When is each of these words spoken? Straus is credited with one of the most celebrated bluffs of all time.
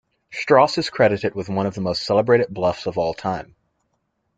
Straus 0.31 0.79
is 0.79 0.89
credited 0.89 1.35
with 1.35 1.47
one 1.47 1.67
of 1.67 1.75
the 1.75 1.81
most 1.81 2.01
celebrated 2.01 2.51
bluffs 2.51 2.87
of 2.87 2.97
all 2.97 3.13
time. 3.13 3.53